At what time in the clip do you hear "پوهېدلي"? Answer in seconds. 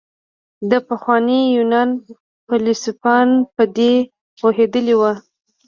4.39-4.95